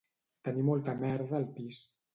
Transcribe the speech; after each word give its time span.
Tenir 0.47 0.65
molta 0.71 0.97
merda 1.05 1.39
al 1.43 1.49
pis 1.61 1.89